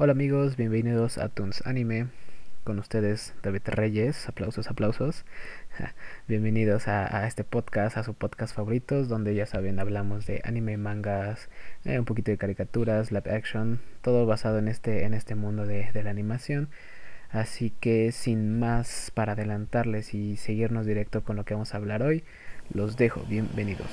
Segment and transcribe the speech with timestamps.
[0.00, 2.06] Hola amigos, bienvenidos a Toons Anime.
[2.62, 5.24] Con ustedes David Reyes, aplausos, aplausos.
[6.28, 11.48] bienvenidos a, este podcast, a su podcast favoritos, donde ya saben, hablamos de anime, mangas,
[11.84, 15.90] eh, un poquito de caricaturas, live action, todo basado en este, en este mundo de,
[15.90, 16.68] de la animación.
[17.30, 22.04] Así que sin más para adelantarles y seguirnos directo con lo que vamos a hablar
[22.04, 22.22] hoy,
[22.72, 23.88] los dejo, bienvenidos.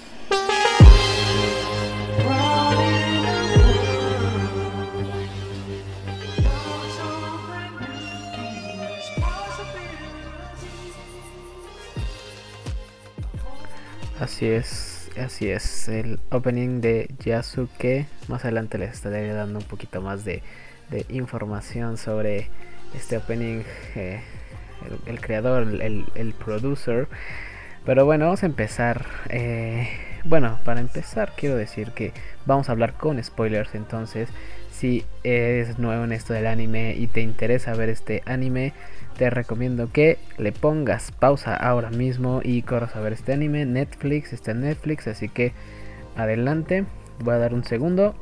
[14.25, 15.88] Así es, así es.
[15.88, 18.07] El opening de Yasuke.
[18.27, 20.41] Más adelante les estaré dando un poquito más de,
[21.09, 22.49] información sobre
[22.95, 23.61] este opening.
[23.95, 24.21] Eh,
[25.05, 27.07] el, creador, el, el, producer.
[27.85, 29.05] Pero bueno, vamos a empezar.
[29.30, 29.88] Eh,
[30.23, 32.11] bueno, para empezar quiero decir que
[32.47, 33.75] vamos a hablar con spoilers.
[33.75, 34.30] Entonces,
[34.75, 38.73] si eres nuevo en esto del anime y te interesa ver este anime,
[39.17, 43.66] te recomiendo que le pongas pausa ahora mismo y corras a ver este anime.
[43.66, 45.53] Netflix está en Netflix, así que
[46.17, 46.85] adelante.
[47.19, 48.16] Voy a dar un segundo.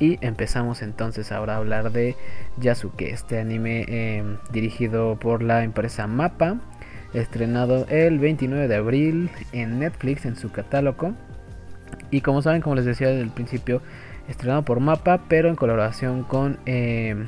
[0.00, 2.16] Y empezamos entonces ahora a hablar de
[2.58, 6.58] Yasuke, este anime em, dirigido por la empresa Mapa,
[7.12, 11.12] estrenado el 29 de abril en Netflix en su catálogo.
[12.10, 13.82] Y como saben, como les decía desde el principio,
[14.28, 17.26] estrenado por Mapa, pero en colaboración con, em,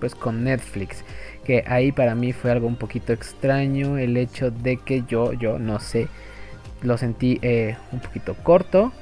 [0.00, 1.04] pues con Netflix
[1.46, 5.60] que ahí para mí fue algo un poquito extraño el hecho de que yo, yo
[5.60, 6.08] no sé,
[6.82, 8.92] lo sentí eh, un poquito corto,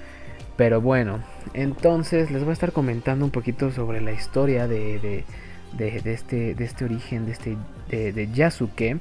[0.55, 1.21] pero bueno,
[1.55, 5.25] entonces les voy a estar comentando un poquito sobre la historia de,
[5.73, 7.57] de, este, de este origen, de, este,
[7.89, 8.99] de, Yasuke.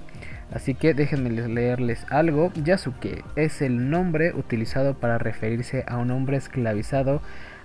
[0.53, 2.51] Así que déjenme leerles algo.
[2.63, 7.21] Yasuke es el nombre utilizado para referirse a un hombre esclavizado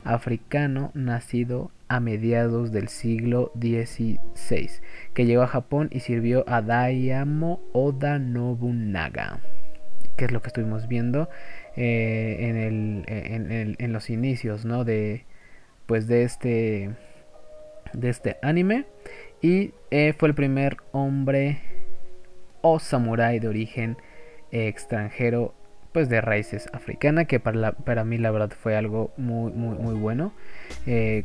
[0.09, 4.70] africano nacido a mediados del siglo XVI,
[5.12, 9.41] que llegó a Japón y sirvió a Dayamo Oda Nobunaga,
[10.17, 11.28] que es lo que estuvimos viendo
[11.77, 14.84] eh, en, los inicios, ¿no?
[14.84, 15.25] De,
[15.87, 16.91] pues de este,
[18.00, 18.87] este anime
[19.43, 21.59] y eh, fue el primer hombre
[22.62, 23.99] o samurái de origen
[24.50, 25.54] extranjero
[25.98, 29.97] pues de raíces africanas que para, para mí la verdad fue algo muy muy muy
[29.97, 30.32] bueno.
[30.86, 31.25] Eh,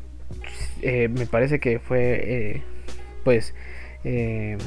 [0.81, 2.61] eh, me parece que fue eh,
[3.23, 3.53] pues
[4.03, 4.57] eh,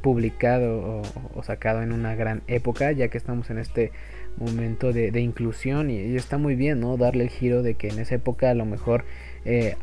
[0.00, 1.02] publicado
[1.32, 3.92] o, sacado en una gran época ya que estamos en este
[4.36, 8.16] momento de, inclusión y, está muy bien no darle el giro de que en esa
[8.16, 9.04] época a lo mejor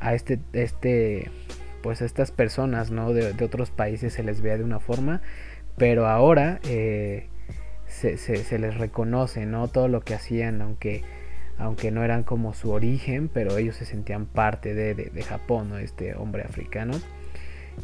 [0.01, 1.31] a este este
[1.81, 5.21] pues a estas personas no de, otros países se les vea de una forma
[5.77, 6.59] pero ahora
[7.93, 11.03] se, se, les reconoce no todo lo que hacían aunque
[11.59, 15.77] aunque no eran como su origen, pero ellos se sentían parte de, de, Japón, ¿no?
[15.77, 16.93] este hombre africano.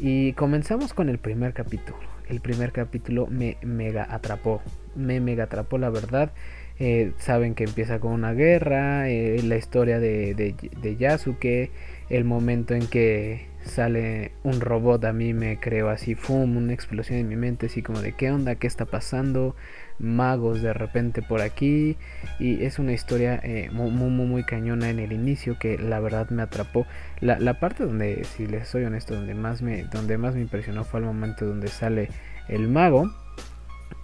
[0.00, 1.96] Y comenzamos con el primer capítulo.
[2.28, 4.60] El primer capítulo me mega atrapó,
[4.96, 6.32] me mega atrapó la verdad.
[6.80, 11.70] Eh, saben que empieza con una guerra, eh, la historia de, de, de Yasuke,
[12.08, 17.18] el momento en que sale un robot a mí me creo así, fum, una explosión
[17.18, 19.54] en mi mente, así como de qué onda, qué está pasando,
[20.00, 21.96] magos de repente por aquí
[22.38, 26.30] y es una historia eh, muy, muy, muy, cañona en el inicio que la verdad
[26.30, 26.86] me atrapó.
[27.20, 30.84] La, la, parte donde, si les soy honesto, donde más me, donde más me impresionó
[30.84, 32.08] fue el momento donde sale
[32.48, 33.10] el mago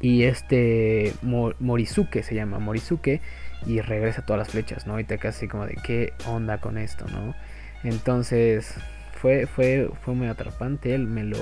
[0.00, 3.20] y este Morizuke se llama Morizuke
[3.66, 5.00] y regresa todas las flechas, ¿no?
[5.00, 7.34] Y te así como de qué onda con esto, ¿no?
[7.82, 8.74] Entonces
[9.14, 11.38] fue, fue, fue muy atrapante, él me lo,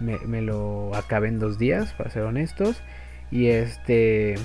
[0.00, 2.82] me, lo acabé en dos días, para ser honestos.
[3.34, 4.36] Y este,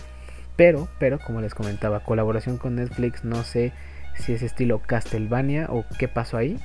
[0.55, 3.71] pero, pero como les comentaba, colaboración con Netflix, no sé
[4.15, 6.59] si es estilo Castlevania o qué pasó ahí,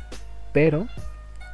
[0.54, 0.86] pero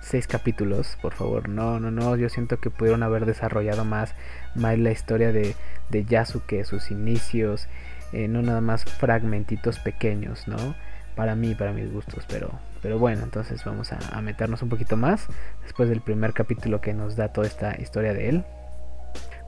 [0.00, 4.14] seis capítulos, por favor, no, no, no, yo siento que pudieron haber desarrollado más,
[4.54, 5.56] más la historia de,
[5.90, 7.66] de Yasuke, sus inicios,
[8.12, 10.76] eh, no nada más fragmentitos pequeños, ¿no?
[11.16, 15.26] Para mí, para mis gustos, pero pero bueno, entonces vamos a, meternos un poquito más
[15.62, 18.44] después del primer capítulo que nos da toda esta historia de él.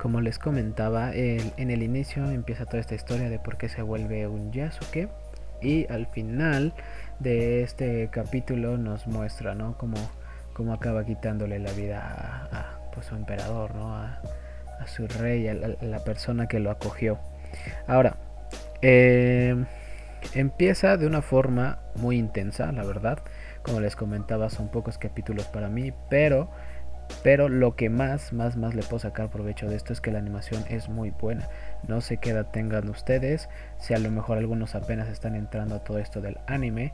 [0.03, 4.27] Como les comentaba, en el inicio empieza toda esta historia de por qué se vuelve
[4.27, 5.09] un Yasuke.
[5.61, 6.75] Y al final
[7.21, 9.79] de este capítulo nos muestra, ¿no?
[9.79, 9.97] Cómo,
[10.55, 13.95] cómo acaba quitándole la vida a, pues, su emperador, ¿no?
[13.95, 14.21] A,
[14.87, 17.21] su rey, a la, persona que lo acogió.
[17.87, 18.17] Ahora,
[18.81, 19.55] eh,
[20.35, 23.19] Empieza de una forma muy intensa, la verdad.
[23.63, 26.51] Como les comentaba, son pocos capítulos para mí, pero
[27.23, 30.19] pero lo que más, más, más le puedo sacar provecho de esto es que la
[30.19, 31.49] animación es muy buena.
[31.87, 33.49] No sé qué tengan ustedes,
[33.79, 36.93] si a lo mejor algunos apenas están entrando a todo esto del anime,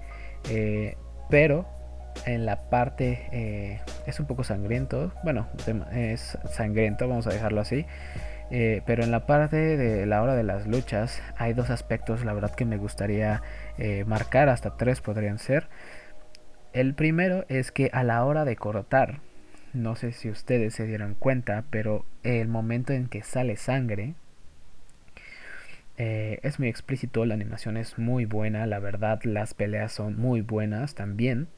[0.51, 0.97] eh,
[1.31, 1.67] pero
[2.27, 5.49] en la parte eh, es un poco sangriento, bueno,
[5.93, 7.87] es sangriento, vamos a dejarlo así.
[8.51, 12.33] Eh, pero en la parte de la hora de las luchas hay dos aspectos, la
[12.33, 13.43] verdad que me gustaría
[14.07, 15.69] marcar, hasta tres podrían ser.
[16.73, 19.21] El primero es que a la hora de cortar,
[19.75, 24.15] no sé si ustedes se dieron cuenta, pero el momento en que sale sangre
[25.99, 30.43] eh, es muy explícito, la animación es muy buena, la verdad las peleas son muy
[30.43, 31.49] buenas también.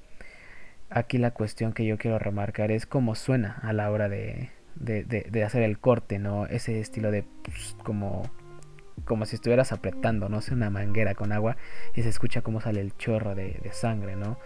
[0.88, 5.44] Aquí la cuestión que yo quiero remarcar es cómo suena a la hora de, de,
[5.44, 6.46] hacer el corte, ¿no?
[6.46, 8.30] Ese estilo de pues, como
[9.04, 11.56] como si estuvieras apretando, no sé, una manguera con agua
[11.94, 14.38] y se escucha cómo sale el chorro de, de sangre, ¿no?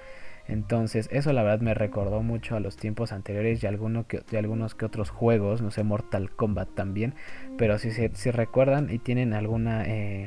[0.46, 4.74] Entonces, eso la verdad me recordó mucho a los tiempos anteriores y alguno que, algunos
[4.74, 7.14] que otros juegos, no sé, Mortal Kombat también.
[7.56, 10.26] Pero si, si recuerdan y tienen alguna, eh,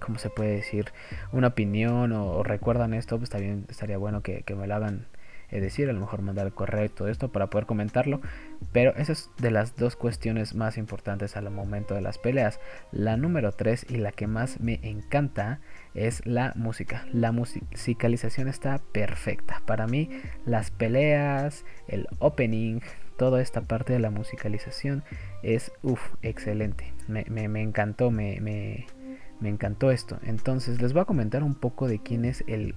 [0.00, 0.86] ¿cómo se puede decir?
[1.32, 5.06] Una opinión o, recuerdan esto, pues también estaría bueno que, que me lo hagan
[5.62, 8.20] decir, a lo mejor mandar el correo y todo esto para poder comentarlo.
[8.72, 12.60] Pero esa es de las dos cuestiones más importantes al momento de las peleas.
[12.92, 15.60] La número 3 y la que más me encanta
[15.94, 17.06] es la música.
[17.12, 19.62] La musicalización está perfecta.
[19.66, 20.10] Para mí,
[20.44, 22.80] las peleas, el opening,
[23.16, 25.04] toda esta parte de la musicalización
[25.42, 26.92] es uff, excelente.
[27.06, 27.24] Me,
[27.62, 28.86] encantó, me, me,
[29.48, 30.18] encantó esto.
[30.24, 32.74] Entonces les voy a comentar un poco de quién es el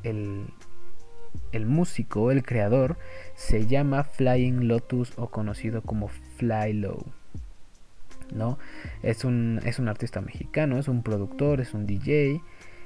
[1.65, 2.97] músico, el creador,
[3.35, 7.03] se llama Flying Lotus o conocido como Fly Low.
[8.33, 8.57] ¿no?
[9.03, 12.41] Es un, es un artista mexicano, es un productor, es un DJ.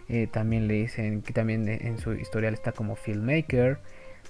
[0.10, 3.80] Eh, también le dicen que también en su historial está como filmmaker.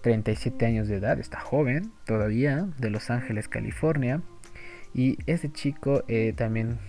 [0.02, 4.22] 37 años de edad, está joven todavía, de Los Ángeles, California.
[4.94, 6.80] Y ese chico eh, también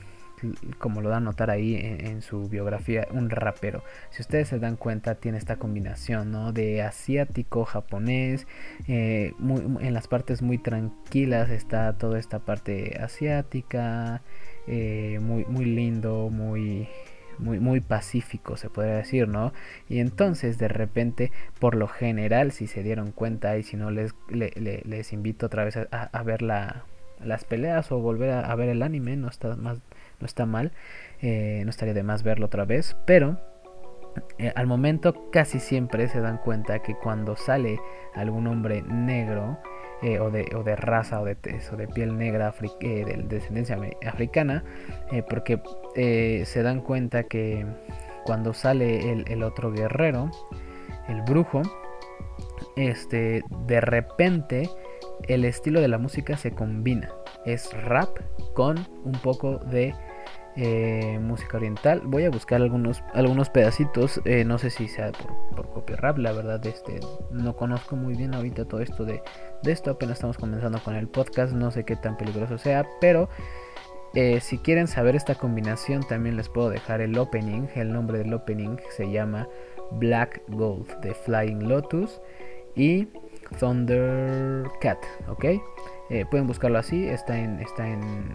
[0.79, 3.83] como lo dan a notar ahí en, su biografía, un rapero.
[4.11, 6.53] Si ustedes se dan cuenta, tiene esta combinación ¿no?
[6.53, 8.47] de asiático, japonés.
[8.89, 14.23] Eh, en las partes muy tranquilas está toda esta parte asiática.
[14.67, 16.89] Eh, muy, muy lindo, muy,
[17.39, 19.53] muy, muy pacífico, se podría decir, ¿no?
[19.89, 24.15] Y entonces, de repente, por lo general, si se dieron cuenta, y si no, les,
[24.29, 29.29] les invito otra vez a, ver las peleas o volver a, ver el anime, no
[29.29, 29.81] está más
[30.23, 30.73] no está mal,
[31.21, 33.39] eh, no estaría de más verlo otra vez, pero
[34.39, 37.79] eh, al momento casi siempre se dan cuenta que cuando sale
[38.15, 39.59] algún hombre negro
[40.03, 41.37] eh, o, de, o, de, raza o de,
[41.73, 44.65] o de piel negra de descendencia africana,
[45.29, 45.61] porque
[46.45, 47.65] se dan cuenta que
[48.25, 50.31] cuando sale el, el, otro guerrero,
[51.09, 51.63] el brujo,
[52.77, 54.69] este, de repente
[55.29, 57.11] el estilo de la música se combina.
[57.45, 58.19] Es rap
[58.55, 59.95] con un poco de
[60.57, 62.03] eh, música oriental.
[62.05, 64.21] Voy a buscar algunos, algunos pedacitos.
[64.25, 66.19] Eh, no sé si sea por, por copyright.
[66.19, 67.01] La verdad, este,
[67.31, 69.23] no conozco muy bien ahorita todo esto de,
[69.63, 69.91] de, esto.
[69.91, 71.53] Apenas estamos comenzando con el podcast.
[71.53, 72.87] No sé qué tan peligroso sea.
[73.01, 73.29] Pero
[74.15, 77.69] eh, si quieren saber esta combinación, también les puedo dejar el opening.
[77.75, 79.49] El nombre del opening se llama
[79.93, 82.21] Black Gold de Flying Lotus
[82.75, 83.09] y
[83.59, 84.99] Thundercat.
[85.29, 85.45] ¿Ok?
[86.11, 88.35] Eh, pueden buscarlo así, está, en, está en,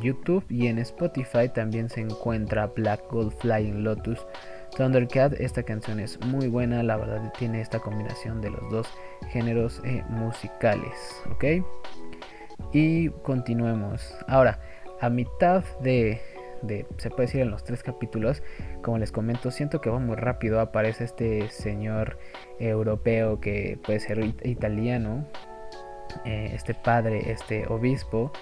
[0.00, 4.26] YouTube y en Spotify también se encuentra Black Gold Flying Lotus
[4.76, 5.34] Thundercat.
[5.34, 8.88] Esta canción es muy buena, la verdad tiene esta combinación de los dos
[9.28, 11.44] géneros eh, musicales, ¿ok?
[12.72, 14.16] Y continuemos.
[14.26, 14.60] Ahora,
[15.00, 16.20] a mitad de,
[16.62, 18.42] de, se puede decir en los tres capítulos,
[18.82, 22.18] como les comento, siento que va muy rápido, aparece este señor
[22.58, 25.26] europeo que puede ser italiano,
[26.24, 28.32] eh, este padre, este obispo,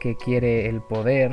[0.00, 1.30] que quiere el poder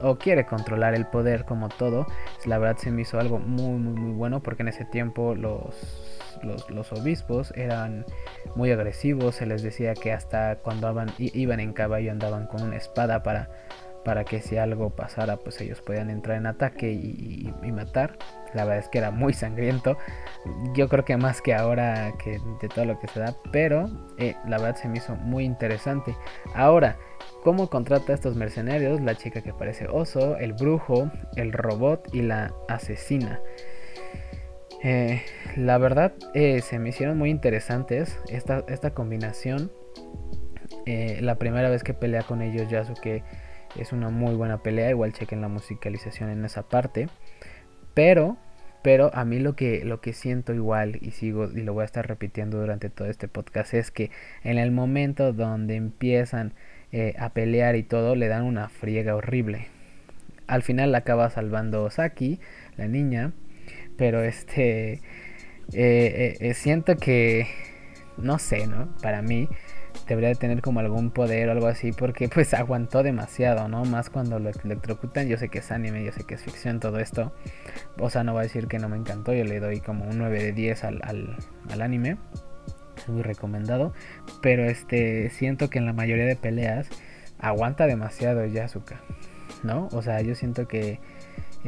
[0.00, 2.06] o quiere controlar el poder como todo.
[2.44, 6.38] La verdad se me hizo algo muy, muy, muy bueno porque en ese tiempo los,
[6.68, 8.04] los, obispos eran
[8.54, 9.36] muy agresivos.
[9.36, 13.48] Se les decía que hasta cuando iban en caballo andaban con una espada para
[14.06, 18.16] para que si algo pasara pues ellos podían entrar en ataque y, matar.
[18.56, 19.98] La verdad es que era muy sangriento.
[20.74, 23.34] Yo creo que más que ahora que de todo lo que se da.
[23.52, 26.16] Pero eh, la verdad se me hizo muy interesante.
[26.54, 26.96] Ahora,
[27.44, 29.00] ¿cómo contrata a estos mercenarios?
[29.02, 33.40] La chica que parece oso, el brujo, el robot y la asesina.
[34.82, 35.22] Eh,
[35.56, 39.70] la verdad eh, se me hicieron muy interesantes esta, esta combinación.
[40.86, 43.22] la primera vez que pelea con ellos Yasuke
[43.76, 44.88] es una muy buena pelea.
[44.90, 47.08] Igual chequen la musicalización en esa parte.
[47.94, 48.36] Pero,
[48.86, 51.86] pero a mí lo que, lo que siento igual y sigo y lo voy a
[51.86, 54.12] estar repitiendo durante todo este podcast es que
[54.44, 56.52] en el momento donde empiezan
[56.92, 59.66] eh, a pelear y todo le dan una friega horrible.
[60.46, 62.38] Al final la acaba salvando Saki,
[62.76, 63.32] la niña.
[63.96, 65.00] Pero este...
[65.72, 67.48] Eh, eh, siento que
[68.18, 68.96] no sé, ¿no?
[69.02, 69.48] Para mí
[70.06, 73.84] debería de tener como algún poder o algo así porque pues aguantó demasiado, ¿no?
[73.84, 76.98] Más cuando lo electrocutan, yo sé que es anime, yo sé que es ficción todo
[76.98, 77.32] esto.
[77.98, 80.18] O sea, no voy a decir que no me encantó, yo le doy como un
[80.18, 82.16] 9 de 10 al, al, anime.
[82.96, 83.92] Es muy recomendado.
[84.40, 86.88] Pero este siento que en la mayoría de peleas
[87.38, 89.00] aguanta demasiado Yasuka.
[89.62, 89.88] ¿No?
[89.92, 91.00] O sea, yo siento que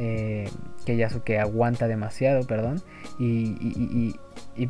[0.01, 0.49] eh,
[0.85, 2.81] que Yasuke aguanta demasiado, perdón.
[3.19, 4.15] Y,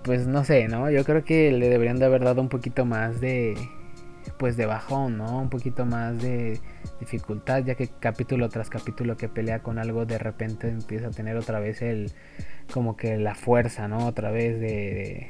[0.03, 0.89] pues no sé, ¿no?
[0.89, 3.57] Yo creo que le deberían de haber dado un poquito más de,
[4.37, 5.39] pues de bajón, ¿no?
[5.39, 6.59] Un poquito más de
[6.99, 11.37] dificultad, ya que capítulo tras capítulo que pelea con algo, de repente empieza a tener
[11.37, 12.11] otra vez el,
[12.71, 14.05] como que la fuerza, ¿no?
[14.05, 15.29] Otra vez de,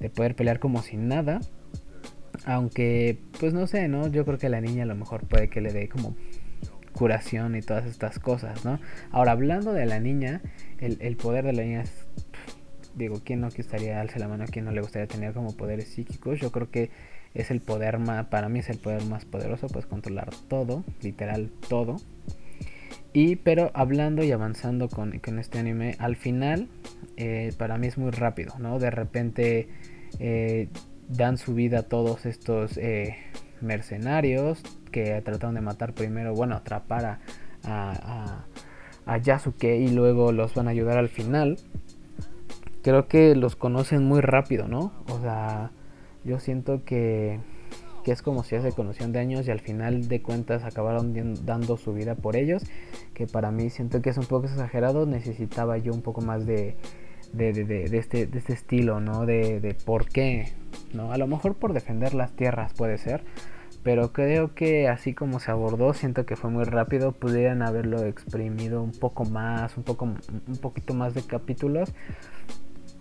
[0.00, 1.40] de poder pelear como sin nada.
[2.44, 4.08] Aunque, pues no sé, ¿no?
[4.08, 6.16] Yo creo que la niña a lo mejor puede que le dé como
[6.92, 8.78] curación y todas estas cosas, ¿no?
[9.10, 10.42] Ahora, hablando de la niña,
[10.78, 12.06] el, poder de la niña es,
[12.94, 14.44] digo, ¿quién no quisiera alce la mano?
[14.50, 16.40] ¿Quién no le gustaría tener como poderes psíquicos?
[16.40, 16.90] Yo creo que
[17.34, 21.50] es el poder más, para mí es el poder más poderoso, pues controlar todo, literal
[21.68, 21.96] todo.
[23.12, 26.68] Y pero hablando y avanzando con, este anime, al final
[27.16, 28.78] eh, para mí es muy rápido, ¿no?
[28.78, 29.68] De repente
[30.18, 30.68] eh,
[31.08, 33.16] dan su vida a todos estos eh,
[33.60, 37.18] mercenarios que trataron de matar primero, bueno, atrapar
[37.64, 38.46] a,
[39.06, 41.58] a, Yasuke y luego los van a ayudar al final.
[42.82, 44.92] Creo que los conocen muy rápido, ¿no?
[45.08, 45.70] O sea,
[46.24, 47.38] yo siento que,
[48.04, 51.14] que es como si ya se conocían de años y al final de cuentas acabaron
[51.46, 52.64] dando su vida por ellos.
[53.14, 55.06] Que para mí siento que es un poco exagerado.
[55.06, 56.76] Necesitaba yo un poco más de,
[57.32, 59.26] de, de, este, este estilo, ¿no?
[59.26, 60.52] De, de por qué,
[60.92, 61.12] ¿no?
[61.12, 63.22] A lo mejor por defender las tierras puede ser,
[63.82, 68.82] pero creo que así como se abordó, siento que fue muy rápido, pudieran haberlo exprimido
[68.82, 71.92] un poco más, un poco un poquito más de capítulos,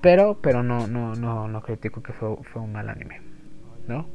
[0.01, 3.22] pero pero no no no no critico que fue, fue un mal anime,
[3.88, 4.08] ¿no?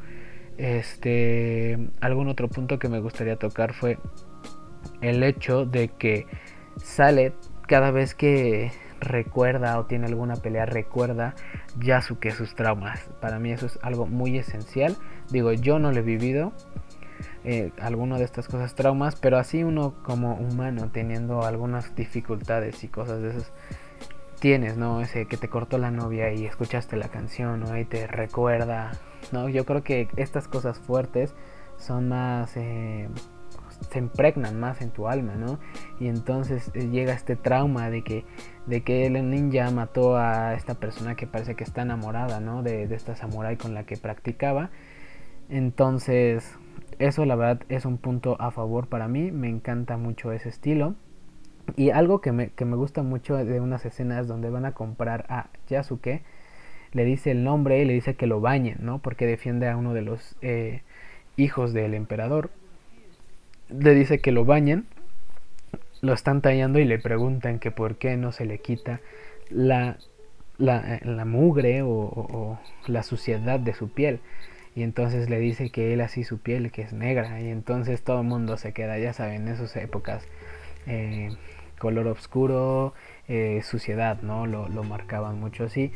[0.58, 3.98] Este, algún otro punto que me gustaría tocar fue
[5.02, 6.26] el hecho de que
[6.76, 7.34] sale
[7.66, 11.34] cada vez que recuerda o tiene alguna pelea, recuerda
[11.78, 13.10] Yasuke sus traumas.
[13.20, 14.96] Para mí eso es algo muy esencial.
[15.30, 16.52] Digo, yo no lo he vivido.
[17.44, 22.88] Eh, alguno de estas cosas traumas, pero así uno como humano teniendo algunas dificultades y
[22.88, 23.52] cosas de esas
[24.40, 25.00] tienes, ¿no?
[25.00, 27.78] Ese que te cortó la novia y escuchaste la canción, ¿no?
[27.78, 28.92] Y te recuerda,
[29.32, 29.48] ¿no?
[29.48, 31.34] Yo creo que estas cosas fuertes
[31.78, 33.08] son más eh,
[33.90, 35.58] se impregnan más en tu alma, ¿no?
[36.00, 38.24] Y entonces eh, llega este trauma de que,
[38.66, 42.62] de que el ninja mató a esta persona que parece que está enamorada, ¿no?
[42.62, 44.70] De, esta samurai con la que practicaba.
[45.48, 46.56] Entonces,
[46.98, 50.94] eso la verdad es un punto a favor para mí, me encanta mucho ese estilo.
[51.76, 55.26] Y algo que me, que me gusta mucho de unas escenas donde van a comprar
[55.28, 56.22] a Yasuke,
[56.92, 59.00] le dice el nombre y le dice que lo bañen, ¿no?
[59.00, 60.82] Porque defiende a uno de los eh,
[61.36, 62.50] hijos del emperador
[63.68, 64.86] le dice que lo bañen,
[66.00, 69.00] lo están tallando y le preguntan que por qué no se le quita
[69.50, 69.98] la,
[70.58, 74.20] la, la mugre o, la suciedad de su piel.
[74.74, 77.40] Y entonces le dice que él así su piel, que es negra.
[77.40, 80.26] Y entonces todo el mundo se queda, ya saben, en esas épocas.
[80.86, 81.30] Eh,
[81.78, 82.94] color oscuro,
[83.28, 84.46] eh, suciedad, ¿no?
[84.46, 85.92] Lo, lo, marcaban mucho así.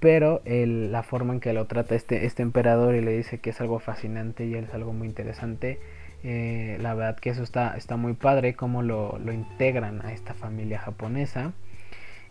[0.00, 3.60] Pero la forma en que lo trata este, este emperador y le dice que es
[3.60, 5.80] algo fascinante y es algo muy interesante
[6.28, 10.80] eh, la verdad que eso está, está muy padre, cómo lo, integran a esta familia
[10.80, 11.52] japonesa.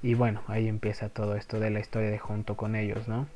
[0.03, 3.27] Y bueno, ahí empieza todo esto de la historia de junto con ellos, ¿no?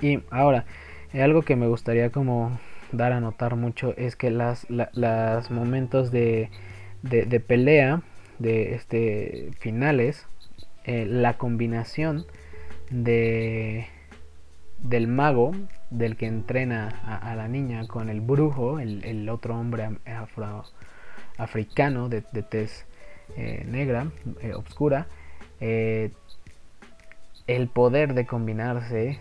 [0.00, 0.64] Y ahora,
[1.12, 2.56] eh, algo que me gustaría como
[2.92, 4.70] dar a notar mucho es que las,
[5.50, 6.50] momentos de,
[7.02, 8.02] de, pelea,
[8.38, 10.26] de este finales,
[10.84, 12.26] eh, la combinación
[12.90, 13.86] de
[14.80, 15.52] del mago
[15.90, 20.64] del que entrena a, la niña con el brujo, el, otro hombre afro,
[21.36, 22.86] africano de, tez
[23.36, 25.06] eh, negra, eh, oscura,
[25.60, 26.10] eh,
[27.46, 29.18] el poder de combinarse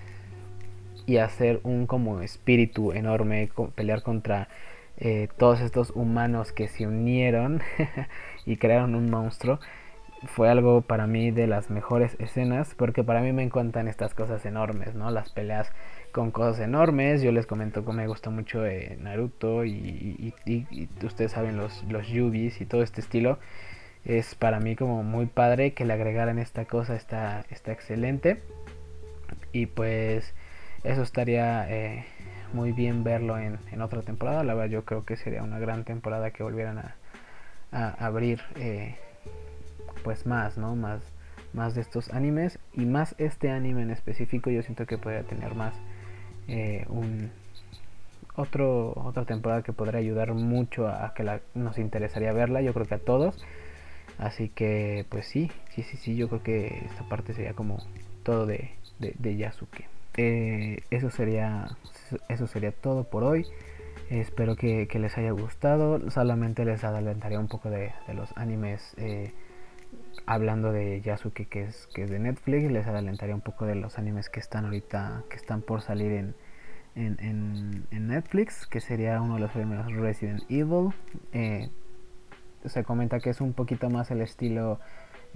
[1.06, 4.50] y hacer un como espíritu enorme, pelear contra
[5.38, 7.62] todos estos humanos que se unieron
[8.46, 9.60] y crearon un monstruo
[10.26, 14.46] fue algo para mí de las mejores escenas porque para mí me encantan estas cosas
[14.46, 15.12] enormes, ¿no?
[15.12, 15.72] Las peleas
[16.12, 17.22] con cosas enormes.
[17.22, 20.34] Yo les comento que me gusta mucho eh, Naruto y,
[21.04, 23.40] ustedes saben los, los yubis y todo este estilo.
[24.06, 28.42] Es para mí como muy padre que le agregaran esta cosa, está, está excelente.
[29.52, 30.34] Y pues
[30.84, 32.06] eso estaría eh,
[32.54, 34.44] muy bien verlo en, otra temporada.
[34.44, 36.96] La verdad yo creo que sería una gran temporada que volvieran a,
[37.72, 38.42] abrir.
[38.56, 38.96] Eh,
[40.04, 40.76] pues más, ¿no?
[40.76, 41.02] Más,
[41.54, 45.56] más de estos animes y más este anime en específico yo siento que podría tener
[45.56, 45.74] más
[46.88, 47.32] un
[48.38, 52.86] otro, otra temporada que podría ayudar mucho a, que la, nos interesaría verla, yo creo
[52.86, 53.44] que a todos.
[54.18, 57.84] Así que pues sí, sí, sí, sí, yo creo que esta parte sería como
[58.24, 59.86] todo de, de, Yasuke.
[60.18, 61.78] Eh, eso sería
[62.30, 63.46] eso sería todo por hoy.
[64.10, 66.10] Espero que, les haya gustado.
[66.12, 68.94] Solamente les adelantaría un poco de, los animes.
[68.98, 69.34] Eh,
[70.26, 72.72] hablando de Yasuke que es, que es de Netflix.
[72.72, 75.24] Les adelantaría un poco de los animes que están ahorita.
[75.30, 76.36] Que están por salir en,
[76.96, 78.66] en, Netflix.
[78.66, 80.94] Que sería uno de los primeros Resident Evil.
[81.34, 81.70] Eh,
[82.66, 84.80] se comenta que es un poquito más el estilo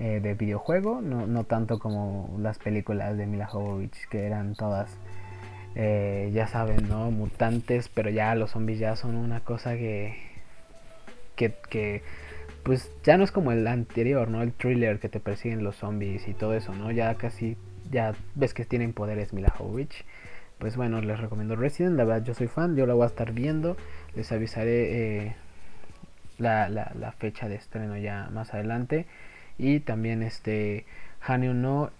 [0.01, 4.97] eh, de videojuego, no, tanto como las películas de Mila Jovovich que eran todas,
[5.75, 7.11] eh, ya saben, ¿no?
[7.11, 10.17] Mutantes, pero ya los zombies ya son una cosa que,
[11.35, 12.01] que,
[12.63, 14.41] pues ya no es como el anterior, ¿no?
[14.41, 16.89] El thriller que te persiguen los zombies y todo eso, ¿no?
[16.89, 17.55] Ya casi,
[17.91, 20.03] ya ves que tienen poderes Mila Jovovich.
[20.57, 23.33] Pues bueno, les recomiendo Resident, la verdad yo soy fan, yo la voy a estar
[23.33, 23.77] viendo,
[24.15, 25.35] les avisaré eh,
[26.39, 29.05] la, la, fecha de estreno ya más adelante.
[29.61, 30.85] Y también este
[31.21, 31.91] Hanyu no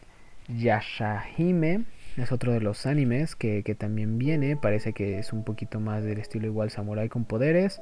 [0.47, 1.85] Yashahime
[2.17, 4.57] es otro de los animes que, también viene.
[4.57, 7.79] Parece que es un poquito más del estilo igual samurai con poderes.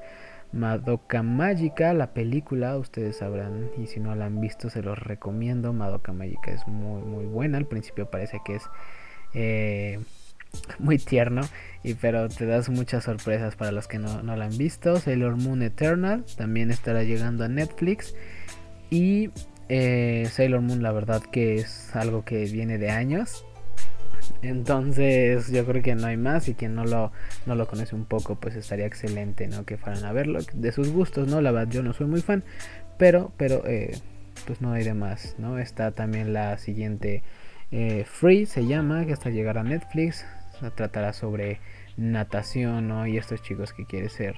[0.51, 5.71] Madoka Magica, la película, ustedes sabrán, y si no la han visto, se los recomiendo.
[5.71, 7.57] Madoka Magica es muy, muy buena.
[7.57, 8.63] Al principio parece que es
[9.33, 9.99] eh,
[10.79, 11.41] muy tierno,
[11.83, 14.97] y, pero te das muchas sorpresas para los que no, no la han visto.
[14.97, 18.13] Sailor Moon Eternal también estará llegando a Netflix.
[18.91, 19.29] Y
[19.69, 23.45] eh, Sailor Moon, la verdad que es algo que viene de años.
[24.41, 27.11] Entonces yo creo que no hay más y quien no lo,
[27.45, 29.65] no lo conoce un poco pues estaría excelente ¿no?
[29.65, 30.39] que fueran a verlo.
[30.53, 31.41] De sus gustos, ¿no?
[31.41, 32.43] La verdad yo no soy muy fan,
[32.97, 33.97] pero, pero eh,
[34.47, 35.59] pues no hay de más, ¿no?
[35.59, 37.23] Está también la siguiente
[37.71, 40.25] eh, Free se llama, que hasta llegar a Netflix.
[40.75, 41.59] tratará sobre
[41.97, 43.07] natación, ¿no?
[43.07, 44.35] Y estos chicos que quieren ser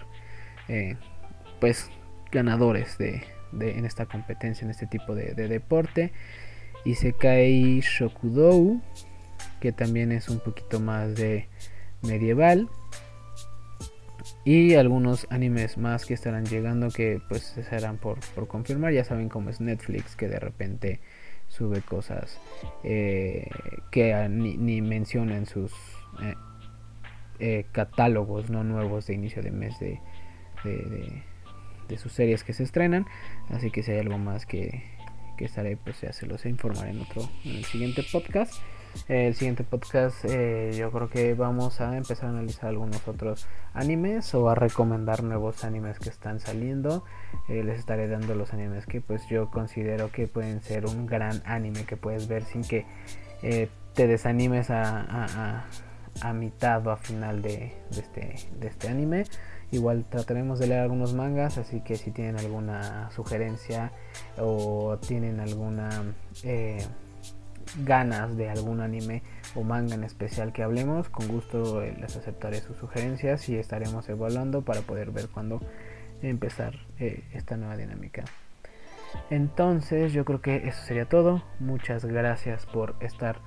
[1.59, 1.89] pues
[2.31, 3.23] ganadores de,
[3.59, 6.11] en esta competencia, en este tipo de, deporte.
[6.85, 8.81] Y se cae Shokudou,
[9.59, 11.47] que también es un poquito más de
[12.01, 12.69] medieval.
[14.43, 18.93] Y algunos animes más que estarán llegando que pues serán por, confirmar.
[18.93, 20.99] Ya saben cómo es Netflix, que de repente
[21.47, 22.39] sube cosas
[22.83, 23.49] eh,
[23.91, 25.73] que ni, ni menciona en sus
[26.23, 26.35] eh,
[27.39, 29.99] eh, catálogos no nuevos de inicio de mes de,
[30.63, 31.23] de
[31.97, 33.05] sus series que se estrenan.
[33.49, 34.83] Así que si hay algo más que,
[35.37, 38.53] que estaré, pues ya se los informaré en otro, en el siguiente podcast.
[39.07, 44.35] el siguiente podcast eh, yo creo que vamos a empezar a analizar algunos otros animes
[44.35, 47.03] o a recomendar nuevos animes que están saliendo.
[47.49, 51.41] Eh, les estaré dando los animes que pues yo considero que pueden ser un gran
[51.45, 52.85] anime que puedes ver sin que
[53.41, 55.65] eh, te desanimes a, a,
[56.21, 59.25] a, mitad o a final de, de, este, de este anime.
[59.71, 63.93] Igual trataremos de leer algunos mangas, así que si tienen alguna sugerencia
[64.37, 65.89] o tienen alguna
[66.43, 66.85] eh,
[67.85, 69.23] ganas de algún anime
[69.55, 74.09] o manga en especial que hablemos, con gusto eh, les aceptaré sus sugerencias y estaremos
[74.09, 75.61] evaluando para poder ver cuándo
[76.21, 78.25] empezar eh, esta nueva dinámica.
[79.29, 81.43] Entonces yo creo que eso sería todo.
[81.59, 83.39] Muchas gracias por estar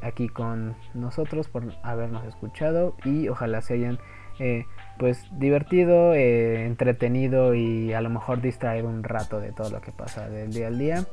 [0.00, 3.98] aquí con nosotros, por habernos escuchado y ojalá se hayan
[4.38, 4.66] eh,
[4.98, 9.92] pues divertido, eh, entretenido y a lo mejor distraer un rato de todo lo que
[9.92, 11.04] pasa del día al día.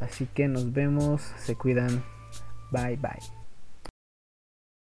[0.00, 2.02] Así que nos vemos, se cuidan,
[2.70, 3.41] bye bye.